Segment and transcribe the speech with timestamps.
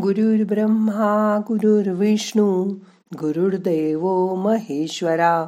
[0.00, 2.74] गुरुर्ब्रह्मा गुरुर्विष्णू
[3.18, 5.44] गुरुर्देव महेश्वरा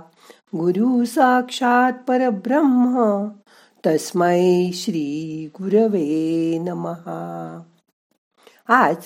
[0.57, 3.29] गुरु साक्षात परब्रह्म
[3.87, 7.63] तस्मै श्री गुरवे नमहा
[8.69, 8.97] आज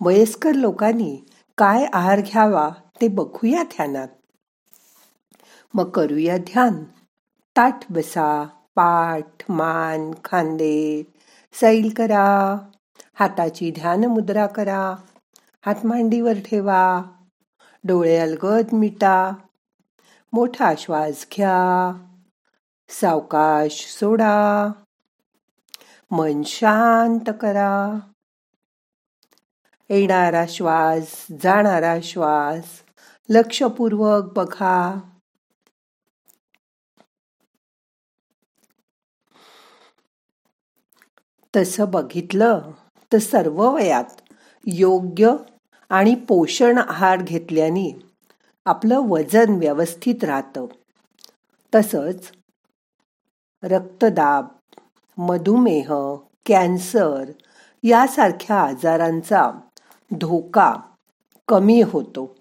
[0.00, 1.24] वयस्कर लोकांनी
[1.58, 4.08] काय आहार घ्यावा ते बघूया ध्यानात.
[5.74, 6.84] मग करूया ध्यान.
[7.56, 8.44] ताठ बसा
[8.76, 11.02] पाठ मान खांदे
[11.60, 12.58] सैल करा.
[13.14, 14.96] हाताची ध्यान मुद्रा करा.
[15.66, 17.02] हात मांडीवर ठेवा.
[17.84, 19.32] डोळे अलगद मिटा.
[20.32, 21.92] मोठा श्वास घ्या.
[22.88, 24.68] सावकाश सोडा.
[26.10, 27.98] मन शांत करा.
[29.90, 32.82] येणारा श्वास जाणारा श्वास
[33.28, 35.00] लक्षपूर्वक बघा.
[41.56, 42.70] तसं बघितलं
[43.12, 44.04] तर सर्व वयात
[44.66, 45.36] योग्य
[45.88, 48.02] आणि पोषण आहार घेतल्याने
[48.64, 50.66] आपलं वजन व्यवस्थित राहतं.
[51.74, 52.32] तसंच
[53.62, 54.46] रक्तदाब
[55.18, 56.14] मधुमेह
[56.46, 57.30] कॅन्सर
[57.82, 59.50] यासारख्या आजारांचा
[60.20, 60.74] धोका
[61.48, 62.36] कमी होतो.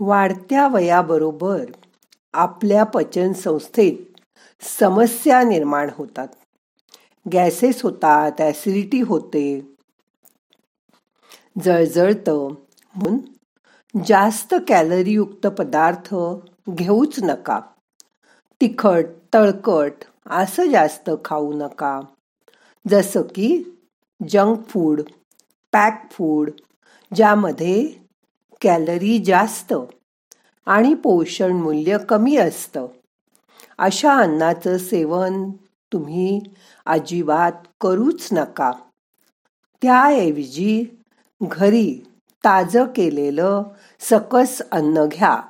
[0.00, 1.64] वाढत्या वयाबरोबर
[2.32, 4.20] आपल्या पचन संस्थेत
[4.80, 6.28] समस्या निर्माण होतात.
[7.32, 9.76] गॅसेस होतात ॲसिडिटी होते.
[11.64, 12.48] जळजळतं.
[12.94, 13.18] म्हणून
[14.06, 16.14] जास्त कॅलरीयुक्त पदार्थ
[16.70, 17.60] घेऊच नका.
[18.60, 19.04] तिखट
[19.34, 19.92] तळकट
[20.26, 22.00] असं जास्त खाऊ नका.
[22.88, 23.62] जसं की
[24.28, 25.00] जंक फूड
[25.72, 26.50] पॅक फूड
[27.14, 27.88] ज्यामध्ये
[28.60, 29.74] कॅलरी जास्त
[30.66, 32.86] आणि पोषण मूल्य कमी असतं.
[33.78, 35.50] अशा अन्नाचं सेवन
[35.92, 36.40] तुम्ही
[36.86, 38.72] अजिबात करूच नका.
[39.82, 40.84] त्याऐवजी
[41.42, 41.94] घरी
[42.44, 43.62] ताजं केलेलं
[44.00, 45.40] सकस अन्न घ्या.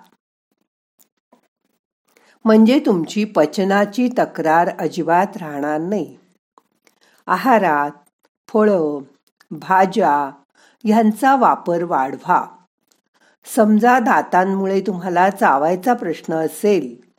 [2.45, 6.17] म्हणजे तुमची पचनाची तक्रार अजिबात राहणार नाही.
[7.27, 7.91] आहारात
[8.49, 8.99] फळं
[9.51, 10.31] भाज्या
[10.85, 12.47] ह्यांचा वापर वाढवा.
[13.45, 17.11] समजा दातांमुळे तुम्हाला चावायचा प्रश्न असेल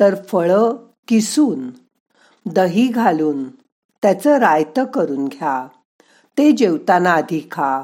[0.00, 1.83] तर फळं किसून
[2.46, 3.50] दही घालून
[4.02, 5.68] त्याचं रायतं करून घ्या.
[6.38, 7.82] ते जेवताना आधी खा.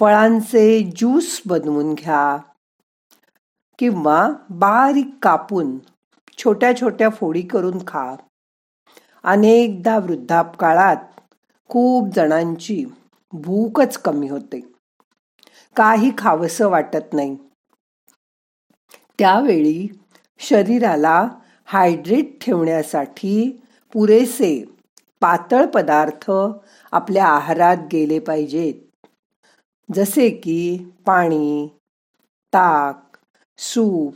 [0.00, 2.38] फळांचे ज्यूस बनवून घ्या.
[3.78, 5.78] किंवा बारीक कापून
[6.38, 8.16] छोट्या छोट्या फोडी करून खा.
[9.22, 10.96] अनेकदा वृद्धापकाळात
[11.68, 12.84] खूप जणांची
[13.32, 14.60] भूकच कमी होते.
[15.76, 17.36] काही खावंसं वाटत नाही.
[19.18, 19.88] त्यावेळी
[20.38, 21.28] शरीराला
[21.70, 23.62] हायड्रेट ठेवण्यासाठी
[23.92, 24.64] पुरेसे
[25.20, 26.30] पातळ पदार्थ
[26.92, 29.06] आपल्या आहारात गेले पाहिजेत.
[29.94, 31.68] जसे की पाणी
[32.54, 33.16] ताक
[33.58, 34.14] सूप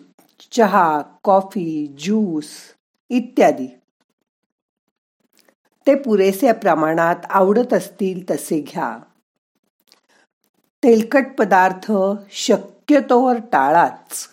[0.52, 2.48] चहा कॉफी ज्यूस
[3.08, 3.66] इत्यादी.
[5.86, 8.98] ते पुरेसे प्रमाणात आवडत असतील तसे घ्या.
[10.82, 11.92] तेलकट पदार्थ
[12.30, 14.31] शक्यतोवर टाळाच.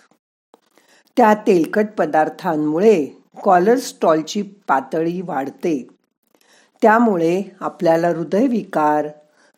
[1.19, 3.05] त्या तेलकट पदार्थांमुळे
[3.43, 5.87] कॉलरस्ट्रॉलची पातळी वाढते.
[6.81, 9.07] त्यामुळे आपल्याला हृदयविकार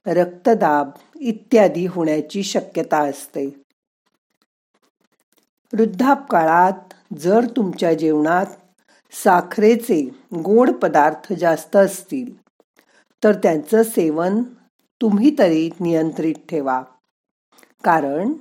[0.08, 3.46] रक्तदाब इत्यादी होण्याची शक्यता असते.
[5.74, 8.46] वृद्धापकाळात जर तुमच्या जेवणात
[9.12, 10.10] साखरेचे
[10.44, 12.42] गोड पदार्थ जास्त असतील
[13.24, 14.44] तर त्यांचं सेवन
[15.02, 16.84] तुम्ही तरी नियंत्रित ठेवा.
[17.84, 18.34] कारण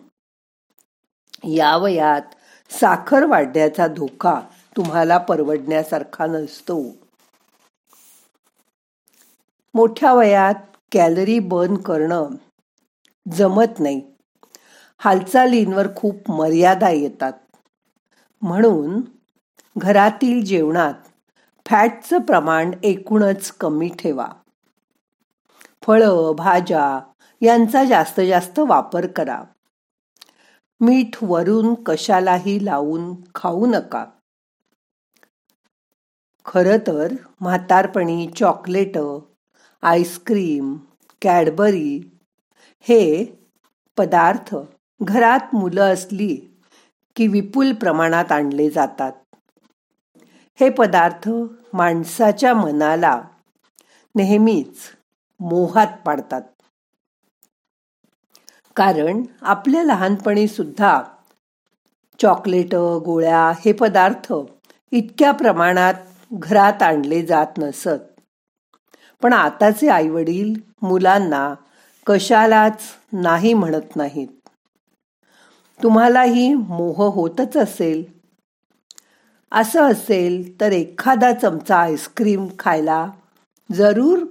[1.44, 2.22] या वयात
[2.70, 4.40] साखर वाढण्याचा धोका
[4.76, 6.82] तुम्हाला परवडण्यासारखा नसतो.
[9.74, 10.54] मोठ्या वयात
[10.92, 12.28] कॅलरी बर्न करणं
[13.32, 14.02] जमत नाही.
[14.98, 17.32] हालचालींवर खूप मर्यादा येतात.
[18.42, 19.00] म्हणून
[19.78, 20.94] घरातील जेवणात
[21.66, 24.28] फॅटचं प्रमाण एकूणच कमी ठेवा.
[25.82, 27.00] फळं भाज्या
[27.40, 29.42] यांचा जास्त जास्त वापर करा.
[30.80, 34.04] मीठ वरून कशालाही लावून खाऊ नका.
[36.44, 38.98] खर तर म्हातारपणी चॉकलेट
[39.82, 40.76] आईस्क्रीम
[41.22, 42.00] कॅडबरी
[42.80, 43.24] हे
[43.96, 44.56] पदार्थ
[45.02, 46.36] घरात मुलं असली
[47.16, 49.12] की विपुल प्रमाणात आणले जातात.
[50.60, 51.28] हे पदार्थ
[51.72, 53.22] माणसाच्या मनाला
[54.14, 54.78] नेहमीच
[55.40, 56.42] मोहात पाडतात.
[58.76, 61.02] कारण आपल्या लहानपणी सुद्धा
[62.18, 64.32] चॉकलेट गोळ्या हे पदार्थ
[64.92, 65.94] इतक्या प्रमाणात
[66.32, 68.20] घरात आणले जात नसत.
[69.22, 71.54] पण आताचे आईवडील मुलांना
[72.06, 72.80] कशालाच
[73.12, 74.28] नाही म्हणत नाहीत.
[75.82, 78.04] तुम्हालाही मोह होतच असेल.
[79.52, 83.10] असं असेल तर एखादा चमचा आईस्क्रीम खायला
[83.72, 84.24] जरूर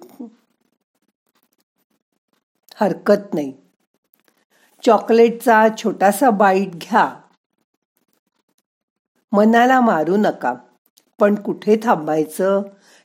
[2.75, 3.53] हरकत नाही.
[4.85, 7.21] चॉकलेटचा छोटासा बाईट घ्या.
[9.31, 10.53] मनाला मारू नका
[11.19, 12.61] पण कुठे थांबायचं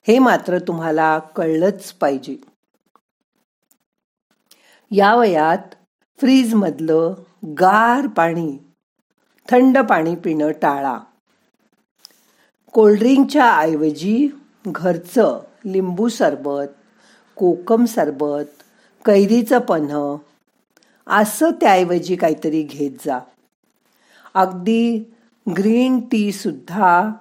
[0.09, 2.37] हे मात्र तुम्हाला कळलंच पाहिजे.
[4.91, 5.75] या वयात
[6.21, 7.15] फ्रीजमधलं
[7.61, 8.59] गार पाणी
[9.49, 10.99] थंड पाणी पिणं टाळा.
[12.73, 14.29] कोल्ड्रिंकच्या ऐवजी
[14.67, 16.73] घरचं लिंबू सरबत
[17.37, 18.62] कोकम सरबत
[19.05, 20.17] कैरीचं पन्ह
[21.06, 23.18] असं त्याऐवजी काहीतरी घेत जा.
[24.34, 24.98] अगदी
[25.56, 27.12] ग्रीन टी सुद्धा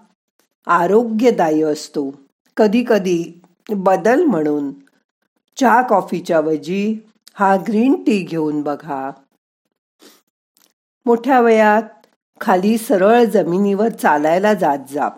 [0.68, 2.12] आरोग्यदायी असतो.
[2.58, 4.72] कधी कधी बदल म्हणून.
[5.58, 6.98] चहा कॉफीच्या ऐवजी
[7.34, 9.12] हा ग्रीन टी घेऊन बघा.
[11.06, 12.06] मोठ्या वयात
[12.42, 15.10] खाली सरळ जमिनीवर चालायला जात जा.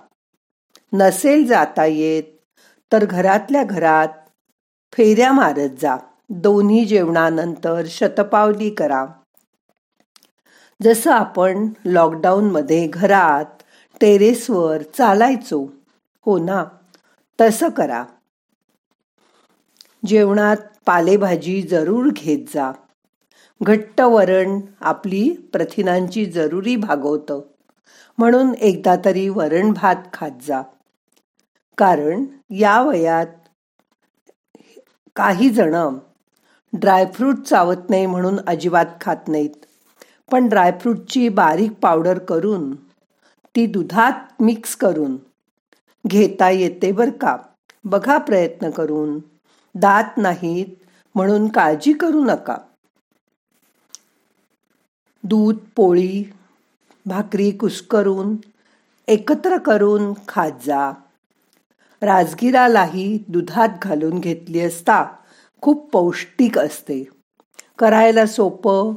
[0.94, 2.24] नसेल जाता येत
[2.92, 4.08] तर घरातल्या घरात
[4.94, 5.96] फेऱ्या मारत जा.
[6.30, 9.06] दोन्ही जेवणानंतर शतपावली करा.
[10.82, 13.46] जसं आपण लॉकडाऊनमध्ये घरात
[14.02, 15.68] टेरेसवर चालायचो
[16.26, 16.66] हो ना?
[17.42, 18.06] तसं करा.
[20.06, 22.72] जेवणात पालेभाजी जरूर घेत जा.
[23.64, 27.42] घट्ट वरण आपली प्रथिनांची जरुरी भागवतं.
[28.18, 30.62] म्हणून एकदा तरी वरण भात खात जा.
[31.78, 33.28] कारण या वयात
[35.16, 35.98] काही जण
[36.80, 39.50] ड्रायफ्रूट चावत नाही म्हणून अजिबात खात नाहीत.
[40.32, 42.76] पण ड्रायफ्रूटची बारीक पावडर करून
[43.56, 45.18] ती दुधात मिक्स करून
[46.08, 47.38] घेता येते बर का?
[47.86, 49.20] बघा प्रयत्न करून.
[49.76, 50.66] दात नाहीत
[51.16, 52.58] म्हणून काळजी करू नका.
[55.24, 56.24] दूध पोळी
[57.06, 58.36] भाकरी कुस्करून
[59.08, 60.92] एकत्र करून खात जा.
[62.02, 65.04] राजगिरालाही दुधात घालून घेतली असता
[65.66, 67.04] खूप पौष्टिक असते.
[67.80, 68.94] करायला सोपं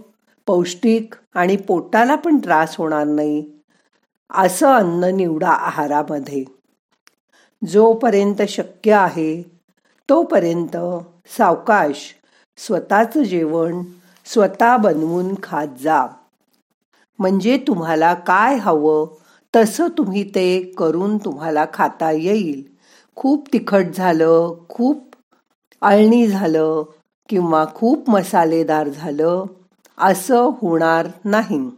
[0.47, 3.45] पौष्टिक आणि पोटाला पण त्रास होणार नाही
[4.31, 6.45] असं अन्न निवडा आहारामध्ये.
[7.67, 9.43] जोपर्यंत शक्य आहे
[10.09, 10.77] तोपर्यंत
[11.39, 12.15] सावकाश
[12.57, 13.83] स्वतःचं जेवण
[14.27, 16.07] स्वतः बनवून खात जा.
[17.19, 19.07] म्हणजे तुम्हाला काय हवं
[19.57, 22.63] तसं तुम्ही ते करून तुम्हाला खाता येईल.
[23.17, 25.08] खूप तिखट झालं खूप
[25.83, 26.83] आळणी झालं
[27.29, 29.45] किंवा खूप मसालेदार झालं
[29.99, 31.71] असं होणार नाही.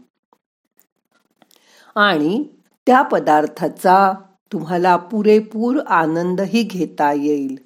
[1.97, 2.45] आणि
[2.87, 4.13] त्या पदार्थाचा
[4.53, 7.57] तुम्हाला पुरेपूर आनंदही घेता येईल.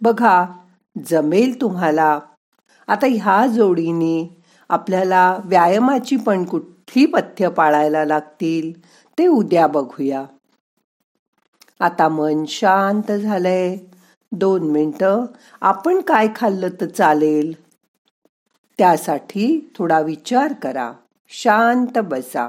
[0.00, 0.46] बघा
[1.10, 2.18] जमेल तुम्हाला.
[2.88, 8.72] आता ह्या जोडीने आपल्याला व्यायामाची पण कुठली पथ्य पाळायला लागतील
[9.18, 10.24] ते उद्या बघूया.
[11.80, 13.76] आता मन शांत झालंय.
[14.32, 15.26] दोन मिनटं.
[15.60, 17.54] आपण काय खाल्लं तर चालेल?
[18.78, 20.92] त्यासाठी थोडा विचार करा.
[21.28, 22.48] शांत बसा.